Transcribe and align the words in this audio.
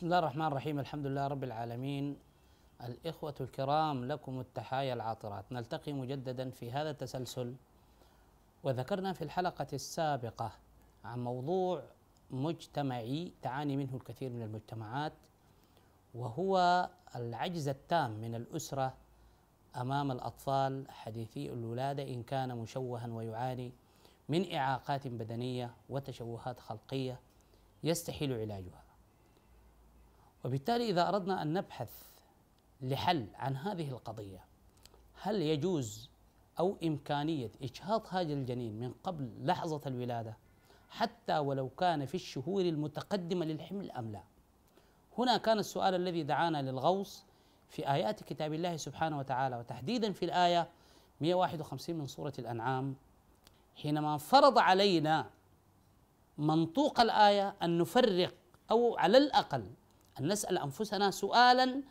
بسم 0.00 0.06
الله 0.06 0.18
الرحمن 0.18 0.46
الرحيم. 0.46 0.78
الحمد 0.78 1.06
لله 1.06 1.26
رب 1.26 1.44
العالمين. 1.44 2.16
الإخوة 2.84 3.34
الكرام 3.40 4.04
لكم 4.04 4.40
التحايا 4.40 4.94
العاطرات. 4.94 5.52
نلتقي 5.52 5.92
مجددا 5.92 6.50
في 6.50 6.72
هذا 6.72 6.90
التسلسل. 6.90 7.54
وذكرنا 8.62 9.12
في 9.12 9.22
الحلقة 9.22 9.66
السابقة 9.72 10.52
عن 11.04 11.24
موضوع 11.24 11.82
مجتمعي 12.30 13.32
تعاني 13.42 13.76
منه 13.76 13.96
الكثير 13.96 14.30
من 14.30 14.42
المجتمعات 14.42 15.12
وهو 16.14 16.88
العجز 17.16 17.68
التام 17.68 18.10
من 18.10 18.34
الأسرة 18.34 18.94
أمام 19.76 20.10
الأطفال 20.10 20.90
حديثي 20.90 21.52
الولادة 21.52 22.02
إن 22.02 22.22
كان 22.22 22.56
مشوها 22.56 23.06
ويعاني 23.06 23.72
من 24.28 24.54
إعاقات 24.54 25.08
بدنية 25.08 25.74
وتشوهات 25.88 26.60
خلقية 26.60 27.20
يستحيل 27.84 28.32
علاجها. 28.32 28.89
وبالتالي 30.44 30.90
إذا 30.90 31.08
أردنا 31.08 31.42
أن 31.42 31.52
نبحث 31.52 31.90
لحل 32.82 33.26
عن 33.34 33.56
هذه 33.56 33.88
القضية 33.90 34.44
هل 35.22 35.42
يجوز 35.42 36.10
أو 36.58 36.76
إمكانية 36.84 37.50
إجهاض 37.62 38.02
هذا 38.08 38.32
الجنين 38.32 38.80
من 38.80 38.92
قبل 39.04 39.30
لحظة 39.42 39.80
الولادة 39.86 40.36
حتى 40.90 41.38
ولو 41.38 41.68
كان 41.68 42.06
في 42.06 42.14
الشهور 42.14 42.62
المتقدمة 42.62 43.46
للحمل 43.46 43.90
أم 43.90 44.12
لا؟ 44.12 44.22
هنا 45.18 45.36
كان 45.36 45.58
السؤال 45.58 45.94
الذي 45.94 46.22
دعانا 46.22 46.62
للغوص 46.62 47.24
في 47.68 47.92
آيات 47.92 48.22
كتاب 48.22 48.52
الله 48.52 48.76
سبحانه 48.76 49.18
وتعالى 49.18 49.56
وتحديدا 49.56 50.12
في 50.12 50.24
الآية 50.24 50.68
151 51.20 51.96
من 51.96 52.06
سورة 52.06 52.32
الأنعام 52.38 52.94
حينما 53.76 54.18
فرض 54.18 54.58
علينا 54.58 55.30
منطوق 56.38 57.00
الآية 57.00 57.54
أن 57.62 57.78
نفرق 57.78 58.34
أو 58.70 58.96
على 58.96 59.18
الأقل 59.18 59.70
أن 60.20 60.32
نسأل 60.32 60.58
أنفسنا 60.58 61.10
سؤالا 61.10 61.82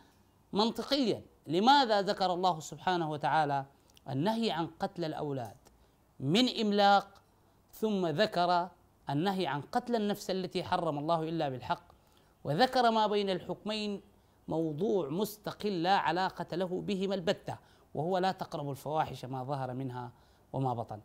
منطقيا. 0.52 1.22
لماذا 1.46 2.02
ذكر 2.02 2.34
الله 2.34 2.60
سبحانه 2.60 3.10
وتعالى 3.10 3.64
النهي 4.10 4.50
عن 4.50 4.66
قتل 4.66 5.04
الأولاد؟ 5.04 5.56
من 6.20 6.48
إملاق 6.60 7.08
ثم 7.72 8.06
ذكر 8.06 8.68
النهي 9.10 9.46
عن 9.46 9.60
قتل 9.60 9.96
النفس 9.96 10.30
التي 10.30 10.64
حرم 10.64 10.98
الله 10.98 11.22
إلا 11.22 11.48
بالحق 11.48 11.82
وذكر 12.44 12.90
ما 12.90 13.06
بين 13.06 13.30
الحكمين 13.30 14.00
موضوع 14.48 15.08
مستقل 15.08 15.82
لا 15.82 15.96
علاقة 15.96 16.56
له 16.56 16.66
بهما 16.66 17.14
البتة 17.14 17.56
وهو 17.94 18.18
لا 18.18 18.32
تقربوا 18.32 18.70
الفواحش 18.70 19.24
ما 19.24 19.44
ظهر 19.44 19.74
منها 19.74 20.10
وما 20.52 20.74
بطن. 20.74 21.00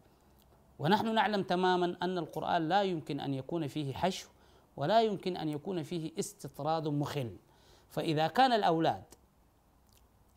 ونحن 0.79 1.13
نعلم 1.13 1.43
تماما 1.43 1.97
أن 2.01 2.17
القرآن 2.17 2.69
لا 2.69 2.83
يمكن 2.83 3.19
أن 3.19 3.33
يكون 3.33 3.67
فيه 3.67 3.93
حشو 3.93 4.27
ولا 4.77 5.01
يمكن 5.01 5.37
أن 5.37 5.49
يكون 5.49 5.83
فيه 5.83 6.11
استطراد 6.19 6.87
مخل. 6.87 7.37
فإذا 7.89 8.27
كان 8.27 8.53
الأولاد 8.53 9.03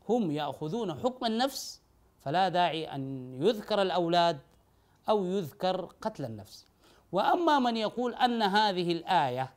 هم 0.09 0.31
يأخذون 0.31 0.95
حكم 0.95 1.27
النفس 1.27 1.81
فلا 2.21 2.49
داعي 2.49 2.85
أن 2.95 3.35
يذكر 3.43 3.83
الأولاد 3.83 4.41
أو 5.09 5.25
يذكر 5.25 5.85
قتل 6.01 6.25
النفس. 6.25 6.67
وأما 7.13 7.59
من 7.59 7.77
يقول 7.77 8.15
أن 8.15 8.43
هذه 8.43 8.93
الآية 8.93 9.51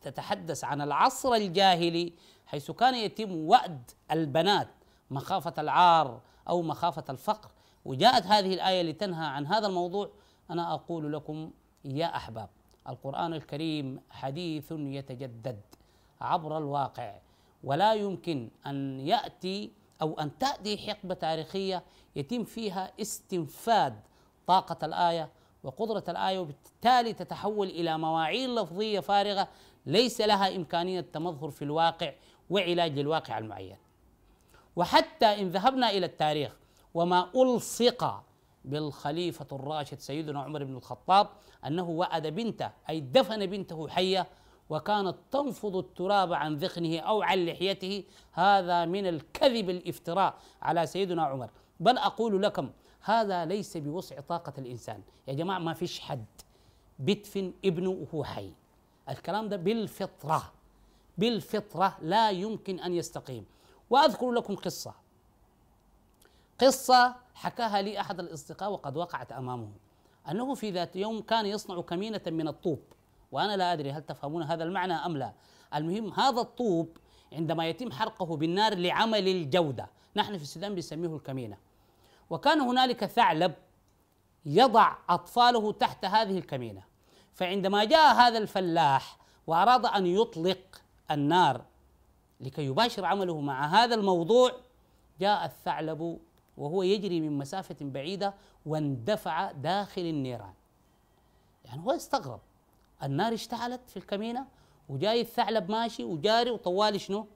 تتحدث 0.00 0.64
عن 0.64 0.80
العصر 0.80 1.34
الجاهلي 1.34 2.12
حيث 2.46 2.70
كان 2.70 2.94
يتم 2.94 3.32
وأد 3.36 3.90
البنات 4.10 4.68
مخافة 5.10 5.54
العار 5.58 6.20
أو 6.48 6.62
مخافة 6.62 7.04
الفقر 7.10 7.50
وجاءت 7.84 8.26
هذه 8.26 8.54
الآية 8.54 8.82
لتنهى 8.82 9.26
عن 9.26 9.46
هذا 9.46 9.66
الموضوع 9.66 10.10
أنا 10.50 10.74
أقول 10.74 11.12
لكم 11.12 11.50
يا 11.84 12.16
أحباب 12.16 12.48
القرآن 12.88 13.34
الكريم 13.34 14.00
حديث 14.10 14.72
يتجدد 14.72 15.60
عبر 16.20 16.58
الواقع. 16.58 17.14
ولا 17.64 17.94
يمكن 17.94 18.50
أن 18.66 19.00
يأتي 19.00 19.70
أو 20.02 20.20
أن 20.20 20.38
تأتي 20.38 20.78
حقبة 20.78 21.14
تاريخية 21.14 21.82
يتم 22.16 22.44
فيها 22.44 22.92
استنفاد 23.00 24.00
طاقة 24.46 24.86
الآية 24.86 25.28
وقدرة 25.64 26.04
الآية 26.08 26.38
وبالتالي 26.38 27.12
تتحول 27.12 27.68
إلى 27.68 27.98
مواعيد 27.98 28.48
لفظية 28.50 29.00
فارغة 29.00 29.48
ليس 29.86 30.20
لها 30.20 30.56
إمكانية 30.56 31.00
تمظهر 31.00 31.50
في 31.50 31.62
الواقع 31.62 32.12
وعلاج 32.50 32.98
للواقع 32.98 33.38
المعين. 33.38 33.76
وحتى 34.76 35.26
إن 35.26 35.48
ذهبنا 35.48 35.90
إلى 35.90 36.06
التاريخ 36.06 36.56
وما 36.94 37.30
ألصق 37.36 38.22
بالخليفة 38.64 39.46
الراشد 39.52 39.98
سيدنا 39.98 40.42
عمر 40.42 40.64
بن 40.64 40.76
الخطاب 40.76 41.28
أنه 41.66 41.88
وعد 41.90 42.26
بنته 42.26 42.70
أي 42.88 43.00
دفن 43.00 43.46
بنته 43.46 43.88
حية 43.88 44.26
وكانت 44.70 45.16
تنفض 45.30 45.76
التراب 45.76 46.32
عن 46.32 46.56
ذقنه 46.56 46.98
أو 46.98 47.22
عن 47.22 47.46
لحيته. 47.46 48.04
هذا 48.32 48.84
من 48.84 49.06
الكذب 49.06 49.70
الافتراء 49.70 50.34
على 50.62 50.86
سيدنا 50.86 51.22
عمر. 51.22 51.50
بل 51.80 51.98
أقول 51.98 52.42
لكم 52.42 52.70
هذا 53.00 53.44
ليس 53.44 53.76
بوسع 53.76 54.20
طاقة 54.20 54.52
الإنسان. 54.58 55.02
يا 55.28 55.34
جماعة 55.34 55.58
ما 55.58 55.74
فيش 55.74 56.00
حد 56.00 56.24
بيدفن 56.98 57.52
ابنه 57.64 57.90
وهو 57.90 58.24
حي. 58.24 58.52
الكلام 59.08 59.48
ده 59.48 59.56
بالفطرة 59.56 60.52
بالفطرة 61.18 61.96
لا 62.02 62.30
يمكن 62.30 62.80
أن 62.80 62.94
يستقيم. 62.94 63.44
وأذكر 63.90 64.30
لكم 64.30 64.56
قصة. 64.56 64.94
قصة 66.60 67.14
حكاها 67.34 67.82
لي 67.82 68.00
أحد 68.00 68.20
الأصدقاء 68.20 68.72
وقد 68.72 68.96
وقعت 68.96 69.32
أمامه. 69.32 69.68
أنه 70.30 70.54
في 70.54 70.70
ذات 70.70 70.96
يوم 70.96 71.20
كان 71.20 71.46
يصنع 71.46 71.80
كمينة 71.80 72.20
من 72.26 72.48
الطوب 72.48 72.82
وأنا 73.32 73.56
لا 73.56 73.72
أدري 73.72 73.92
هل 73.92 74.02
تفهمون 74.02 74.42
هذا 74.42 74.64
المعنى 74.64 74.94
أم 74.94 75.16
لا. 75.16 75.32
المهم 75.74 76.12
هذا 76.12 76.40
الطوب 76.40 76.96
عندما 77.32 77.68
يتم 77.68 77.92
حرقه 77.92 78.36
بالنار 78.36 78.74
لعمل 78.74 79.28
الجودة. 79.28 79.88
نحن 80.16 80.36
في 80.36 80.42
السودان 80.42 80.74
بنسميه 80.74 81.16
الكمينة. 81.16 81.56
وكان 82.30 82.60
هنالك 82.60 83.04
ثعلب 83.04 83.54
يضع 84.46 84.96
أطفاله 85.08 85.72
تحت 85.72 86.04
هذه 86.04 86.38
الكمينة. 86.38 86.82
فعندما 87.34 87.84
جاء 87.84 88.14
هذا 88.14 88.38
الفلاح 88.38 89.18
وأراد 89.46 89.86
أن 89.86 90.06
يطلق 90.06 90.82
النار 91.10 91.64
لكي 92.40 92.64
يباشر 92.66 93.04
عمله 93.04 93.40
مع 93.40 93.66
هذا 93.66 93.94
الموضوع 93.94 94.52
جاء 95.20 95.44
الثعلب 95.44 96.18
وهو 96.60 96.82
يجري 96.82 97.20
من 97.20 97.38
مسافة 97.38 97.76
بعيدة 97.80 98.34
واندفع 98.66 99.52
داخل 99.52 100.02
النيران. 100.02 100.52
يعني 101.64 101.82
هو 101.82 101.90
استغرب. 101.90 102.40
النار 103.02 103.34
اشتعلت 103.34 103.90
في 103.90 103.96
الكمينة 103.96 104.46
وجاي 104.88 105.20
الثعلب 105.20 105.70
ماشي 105.70 106.04
وجاري 106.04 106.50
وطوالي 106.50 106.98
شنو؟ 106.98 107.26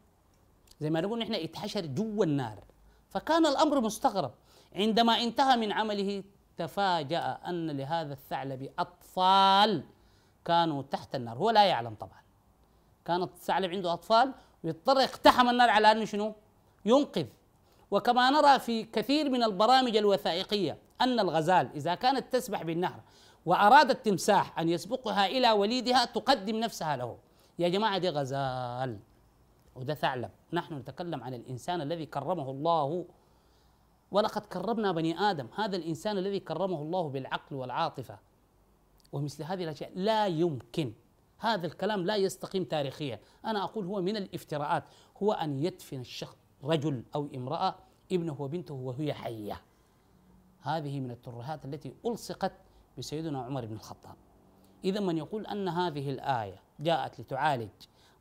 زي 0.80 0.90
ما 0.90 1.00
نقول 1.00 1.18
نحن 1.18 1.34
اتحشر 1.34 1.86
جوا 1.86 2.24
النار. 2.24 2.64
فكان 3.08 3.46
الأمر 3.46 3.80
مستغرب. 3.80 4.32
عندما 4.74 5.22
انتهى 5.22 5.56
من 5.56 5.72
عمله 5.72 6.24
تفاجأ 6.56 7.38
أن 7.46 7.70
لهذا 7.70 8.12
الثعلب 8.12 8.70
أطفال 8.78 9.84
كانوا 10.44 10.82
تحت 10.82 11.14
النار. 11.14 11.38
هو 11.38 11.50
لا 11.50 11.64
يعلم 11.64 11.94
طبعا. 11.94 12.22
كانت 13.04 13.32
الثعلب 13.32 13.70
عنده 13.70 13.92
أطفال 13.92 14.32
ويضطر 14.64 15.00
يقتحم 15.00 15.48
النار 15.48 15.70
على 15.70 15.92
أنه 15.92 16.04
شنو؟ 16.04 16.34
ينقذ. 16.84 17.26
وكما 17.90 18.30
نرى 18.30 18.58
في 18.58 18.84
كثير 18.84 19.30
من 19.30 19.42
البرامج 19.42 19.96
الوثائقية 19.96 20.78
أن 21.00 21.20
الغزال 21.20 21.70
إذا 21.74 21.94
كانت 21.94 22.32
تسبح 22.32 22.62
بالنهر 22.62 23.00
واراد 23.46 23.90
التمساح 23.90 24.58
أن 24.58 24.68
يسبقها 24.68 25.26
إلى 25.26 25.50
وليدها 25.50 26.04
تقدم 26.04 26.56
نفسها 26.56 26.96
له. 26.96 27.18
يا 27.58 27.68
جماعة 27.68 27.98
دي 27.98 28.08
غزال. 28.08 28.98
وده 29.76 29.94
ثعلب. 29.94 30.30
نحن 30.52 30.74
نتكلم 30.74 31.22
عن 31.22 31.34
الإنسان 31.34 31.80
الذي 31.80 32.06
كرمه 32.06 32.50
الله. 32.50 33.04
ولقد 34.10 34.46
كرمنا 34.46 34.92
بني 34.92 35.20
آدم. 35.20 35.48
هذا 35.56 35.76
الإنسان 35.76 36.18
الذي 36.18 36.40
كرمه 36.40 36.82
الله 36.82 37.08
بالعقل 37.08 37.56
والعاطفة. 37.56 38.18
ومثل 39.12 39.42
هذه 39.44 39.64
الأشياء 39.64 39.92
لا 39.94 40.26
يمكن. 40.26 40.92
هذا 41.38 41.66
الكلام 41.66 42.06
لا 42.06 42.16
يستقيم 42.16 42.64
تاريخيا. 42.64 43.20
أنا 43.44 43.64
أقول 43.64 43.86
هو 43.86 44.00
من 44.02 44.16
الافتراءات. 44.16 44.84
هو 45.22 45.32
أن 45.32 45.64
يدفن 45.64 46.00
الشخص. 46.00 46.36
رجل 46.64 47.02
أو 47.14 47.28
امرأة 47.34 47.74
ابنه 48.12 48.36
وبنته 48.38 48.74
وهي 48.74 49.14
حية. 49.14 49.60
هذه 50.60 51.00
من 51.00 51.10
الترهات 51.10 51.64
التي 51.64 51.94
ألصقت 52.06 52.52
بسيدنا 52.98 53.42
عمر 53.42 53.66
بن 53.66 53.74
الخطاب. 53.74 54.14
إذا 54.84 55.00
من 55.00 55.18
يقول 55.18 55.46
أن 55.46 55.68
هذه 55.68 56.10
الآية 56.10 56.60
جاءت 56.80 57.20
لتعالج 57.20 57.68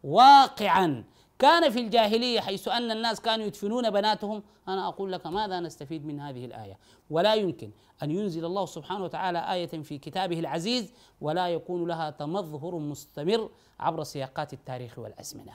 واقعا 0.04 1.04
كان 1.40 1.69
في 1.69 1.80
الجاهلية 1.80 2.40
حيث 2.40 2.68
أن 2.68 2.92
الناس 2.92 3.22
كانوا 3.22 3.45
يدفنون 3.45 3.90
بناتهم 3.90 4.44
أنا 4.68 4.88
أقول 4.88 5.12
لك 5.12 5.28
ماذا 5.28 5.60
نستفيد 5.60 6.06
من 6.06 6.19
هذه 6.19 6.46
الآية؟ 6.46 6.78
ولا 7.10 7.36
يمكن 7.36 7.72
أن 8.04 8.12
ينزل 8.12 8.46
الله 8.46 8.66
سبحانه 8.66 9.04
وتعالى 9.04 9.54
آية 9.54 9.68
في 9.68 9.98
كتابه 9.98 10.39
العزيز 10.39 10.94
ولا 11.22 11.48
يكون 11.48 11.88
لها 11.88 12.10
تمظهر 12.10 12.75
مستمر 12.75 13.50
عبر 13.80 14.04
سياقات 14.04 14.54
التاريخ 14.54 15.00
والأزمنة. 15.00 15.54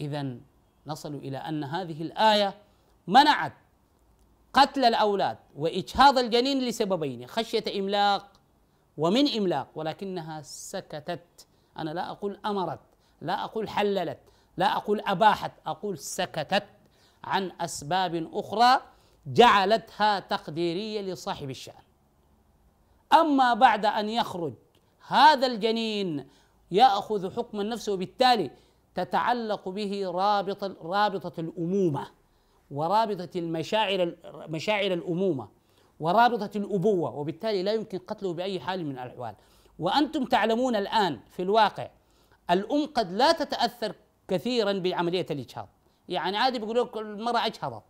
اذا 0.00 0.36
نصل 0.86 1.14
إلى 1.14 1.36
أن 1.38 1.64
هذه 1.64 2.02
الآية 2.02 2.54
منعت 3.06 3.52
قتل 4.52 4.84
الأولاد 4.84 5.38
وإجهاض 5.56 6.18
الجنين 6.18 6.58
لسببين 6.58 7.26
خشية 7.26 7.64
إملاق 7.80 8.32
ومن 8.98 9.28
إملاق 9.28 9.68
ولكنها 9.74 10.42
سكتت. 10.42 11.46
أنا 11.78 11.90
لا 11.90 12.10
أقول 12.10 12.38
أمرت 12.46 12.80
لا 13.20 13.44
أقول 13.44 13.68
حللت 13.68 14.18
لا 14.56 14.76
أقول 14.76 15.00
أباحت 15.06 15.52
أقول 15.66 15.98
سكتت 15.98 16.66
عن 17.24 17.52
أسباب 17.60 18.28
أخرى 18.32 18.80
جعلتها 19.26 20.20
تقديرية 20.20 21.00
لصاحب 21.00 21.50
الشأن. 21.50 21.82
أما 23.12 23.54
بعد 23.54 23.86
أن 23.86 24.08
يخرج 24.08 24.52
هذا 25.06 25.46
الجنين 25.46 26.28
يأخذ 26.70 27.36
حكم 27.36 27.60
النفس 27.60 27.88
وبالتالي 27.88 28.50
تتعلق 28.94 29.68
به 29.68 30.10
رابطة 30.10 30.76
رابطة 30.82 31.40
الأمومة 31.40 32.06
ورابطة 32.70 33.38
المشاعر 33.38 34.14
مشاعر 34.34 34.92
الأمومة 34.92 35.48
ورابطة 36.00 36.50
الأبوة 36.56 37.14
وبالتالي 37.14 37.62
لا 37.62 37.72
يمكن 37.72 37.98
قتله 37.98 38.32
بأي 38.32 38.60
حال 38.60 38.86
من 38.86 38.98
الأحوال. 38.98 39.34
وأنتم 39.78 40.24
تعلمون 40.24 40.76
الآن 40.76 41.20
في 41.30 41.42
الواقع 41.42 41.90
الأم 42.50 42.86
قد 42.86 43.12
لا 43.12 43.32
تتأثر 43.32 43.94
كثيرا 44.28 44.72
بعملية 44.72 45.26
الإجهاض. 45.30 45.68
يعني 46.08 46.36
عادي 46.36 46.58
بيقول 46.58 46.78
لك 46.80 46.96
المرأة 46.96 47.46
أجهضت 47.46 47.82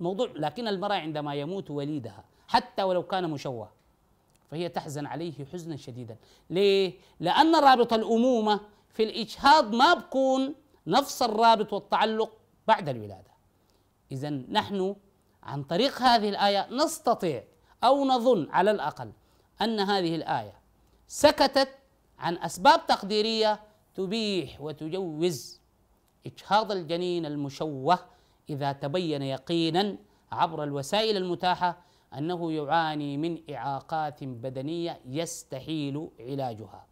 موضوع 0.00 0.28
لكن 0.34 0.68
المرأة 0.68 0.94
عندما 0.94 1.34
يموت 1.34 1.70
وليدها 1.70 2.24
حتى 2.48 2.82
ولو 2.82 3.02
كان 3.02 3.30
مشوه 3.30 3.68
فهي 4.50 4.68
تحزن 4.68 5.06
عليه 5.06 5.32
حزنا 5.52 5.76
شديدا. 5.76 6.16
ليه؟ 6.50 6.94
لأن 7.20 7.56
رابط 7.56 7.92
الأمومة 7.92 8.60
في 8.90 9.02
الإجهاض 9.02 9.74
ما 9.74 9.94
بكون 9.94 10.54
نفس 10.86 11.22
الرابط 11.22 11.72
والتعلق 11.72 12.32
بعد 12.68 12.88
الولادة. 12.88 13.30
إذا 14.12 14.30
نحن 14.30 14.96
عن 15.42 15.62
طريق 15.62 16.02
هذه 16.02 16.28
الآية 16.28 16.68
نستطيع 16.70 17.44
أو 17.84 18.04
نظن 18.04 18.50
على 18.50 18.70
الأقل 18.70 19.12
أن 19.62 19.80
هذه 19.80 20.14
الآية 20.16 20.60
سكتت 21.06 21.68
عن 22.18 22.36
أسباب 22.36 22.86
تقديرية 22.86 23.60
تبيح 23.94 24.60
وتجوز 24.60 25.60
إجهاض 26.26 26.72
الجنين 26.72 27.26
المشوه 27.26 27.98
إذا 28.50 28.72
تبين 28.72 29.22
يقينا 29.22 29.96
عبر 30.32 30.62
الوسائل 30.64 31.16
المتاحة 31.16 31.78
أنه 32.18 32.52
يعاني 32.52 33.16
من 33.16 33.54
إعاقات 33.54 34.24
بدنية 34.24 35.00
يستحيل 35.06 36.10
علاجها. 36.20 36.86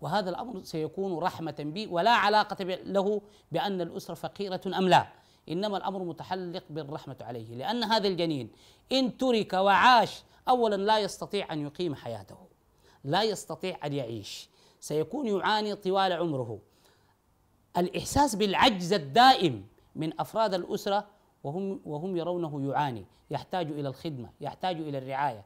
وهذا 0.00 0.30
الأمر 0.30 0.62
سيكون 0.62 1.18
رحمة 1.18 1.54
به 1.58 1.88
ولا 1.90 2.10
علاقة 2.10 2.64
له 2.64 3.20
بأن 3.52 3.80
الأسرة 3.80 4.14
فقيرة 4.14 4.60
أم 4.66 4.88
لا. 4.88 5.08
إنما 5.48 5.76
الأمر 5.76 6.04
متحلق 6.04 6.64
بالرحمة 6.70 7.16
عليه. 7.20 7.54
لأن 7.54 7.84
هذا 7.84 8.08
الجنين 8.08 8.50
إن 8.92 9.16
ترك 9.16 9.52
وعاش 9.52 10.22
أولا 10.48 10.76
لا 10.76 10.98
يستطيع 10.98 11.52
أن 11.52 11.60
يقيم 11.60 11.94
حياته. 11.94 12.36
لا 13.04 13.22
يستطيع 13.22 13.86
أن 13.86 13.92
يعيش. 13.92 14.48
سيكون 14.80 15.26
يعاني 15.26 15.74
طوال 15.74 16.12
عمره. 16.12 16.58
الإحساس 17.76 18.34
بالعجز 18.34 18.92
الدائم 18.92 19.66
من 19.96 20.20
أفراد 20.20 20.54
الأسرة 20.54 21.06
وهم 21.44 21.80
وهم 21.84 22.16
يرونه 22.16 22.70
يعاني. 22.70 23.06
يحتاج 23.30 23.70
إلى 23.70 23.88
الخدمة 23.88 24.30
يحتاج 24.40 24.76
إلى 24.76 24.98
الرعاية. 24.98 25.44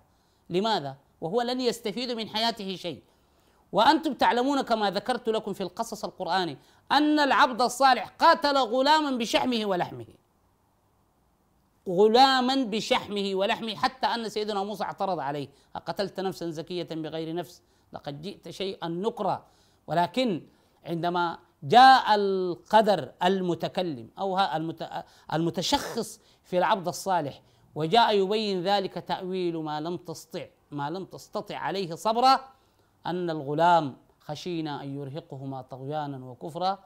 لماذا؟ 0.51 0.97
وهو 1.21 1.43
لن 1.43 1.61
يستفيد 1.61 2.11
من 2.11 2.29
حياته 2.29 2.77
شيء. 2.77 3.03
وأنتم 3.75 4.15
تعلمون 4.15 4.61
كما 4.61 4.91
ذكرت 4.91 5.29
لكم 5.29 5.53
في 5.53 5.63
القصص 5.63 6.05
القرآني 6.05 6.59
أن 6.93 7.19
العبد 7.19 7.63
الصالح 7.63 8.09
قاتل 8.19 8.57
غلاما 8.59 9.11
بشحمه 9.11 9.67
ولحمه. 9.67 10.07
غلاما 11.89 12.55
بشحمه 12.65 13.31
ولحمه 13.35 13.75
حتى 13.75 14.07
أن 14.07 14.29
سيدنا 14.29 14.63
موسى 14.65 14.85
اعترض 14.85 15.19
عليه. 15.21 15.49
أقتلت 15.77 16.21
نفسا 16.21 16.51
زكية 16.51 16.89
بغير 16.91 17.35
نفس؟ 17.35 17.63
لقد 17.93 18.23
جئت 18.23 18.51
شيئا 18.51 18.89
نكرا 18.89 19.47
ولكن 19.87 20.43
عندما 20.85 21.39
جاء 21.63 22.15
القدر 22.15 23.13
المتكلم 23.25 24.09
أو 24.19 24.39
المتشخص 25.33 26.21
في 26.45 26.59
العبد 26.59 26.89
الصالح 26.89 27.43
وجاء 27.75 28.17
يبين 28.19 28.63
ذلك 28.63 28.95
تأويل 28.95 29.57
ما 29.57 29.81
لم 29.81 29.97
تستطع 29.97 30.47
ما 30.71 30.91
لم 30.91 31.05
تستطع 31.05 31.57
عليه 31.57 31.95
صبرا 31.95 32.41
أن 33.07 33.31
الغلام 33.31 33.97
خشينا 34.21 34.83
أن 34.83 34.97
يرهقهما 34.97 35.63
طغيانا 35.63 36.27
وكفرا 36.27 36.79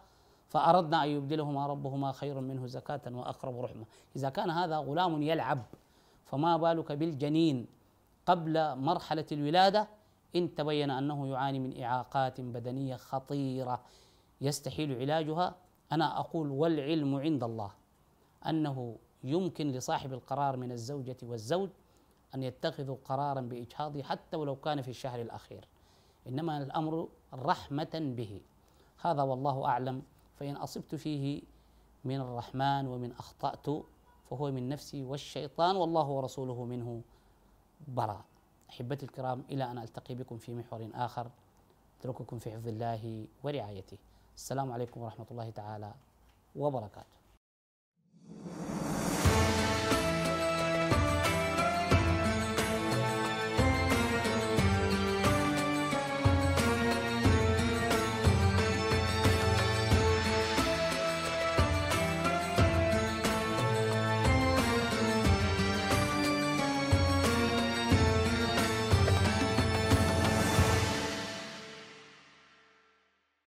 فأردنا 0.49 1.05
أن 1.05 1.09
يبدلهما 1.09 1.67
ربهما 1.67 2.13
خيرا 2.13 2.41
منه 2.41 2.67
زكاة 2.67 3.01
وأقرب 3.07 3.61
رحمة. 3.61 3.85
إذا 4.17 4.29
كان 4.29 4.51
هذا 4.51 4.77
غلام 4.77 5.23
يلعب 5.23 5.63
فما 6.25 6.57
بالك 6.57 6.93
بالجنين 6.93 7.67
قبل 8.27 8.77
مرحلة 8.77 9.27
الولادة؟ 9.33 9.89
إن 10.37 10.55
تبين 10.55 10.91
أنه 10.91 11.29
يعاني 11.29 11.59
من 11.59 11.83
إعاقات 11.83 12.41
بدنية 12.41 12.97
خطيرة 12.97 13.81
يستحيل 14.41 15.01
علاجها 15.01 15.55
أنا 15.93 16.21
أقول 16.21 16.51
والعلم 16.51 17.15
عند 17.15 17.45
الله 17.45 17.71
أنه 18.47 18.97
يمكن 19.25 19.73
لصاحب 19.73 20.13
القرار 20.13 20.57
من 20.57 20.73
الزوجة 20.73 21.17
والزوج 21.23 21.69
أن 22.35 22.43
يتخذوا 22.43 22.97
قرارا 23.05 23.41
بإجهاضه 23.41 24.03
حتى 24.03 24.37
ولو 24.37 24.57
كان 24.57 24.83
في 24.83 24.89
الشهر 24.89 25.21
الأخير. 25.21 25.69
إنما 26.27 26.59
الأمر 26.59 27.09
رحمة 27.35 27.95
به. 27.95 28.41
هذا 29.01 29.23
والله 29.23 29.67
أعلم. 29.67 30.03
فإن 30.39 30.57
أصبت 30.57 30.95
فيه 30.95 31.43
من 32.05 32.21
الرحمن 32.21 32.87
ومن 32.87 33.13
أخطأت 33.13 33.67
فهو 34.31 34.51
من 34.51 34.69
نفسي 34.69 35.05
والشيطان 35.05 35.77
والله 35.77 36.07
ورسوله 36.09 36.65
منه 36.65 37.03
براء 37.89 38.25
أحبتي 38.71 39.07
الكرام 39.07 39.45
إلى 39.51 39.65
أن 39.65 39.79
ألتقي 39.79 40.15
بكم 40.15 40.39
في 40.39 40.55
محور 40.55 40.91
آخر. 40.95 41.31
أترككم 42.01 42.39
في 42.39 42.51
حفظ 42.51 42.69
الله 42.69 43.27
ورعايته. 43.43 43.99
السلام 44.37 44.73
عليكم 44.73 45.01
ورحمة 45.01 45.27
الله 45.31 45.51
تعالى 45.51 45.95
وبركاته. 46.57 47.19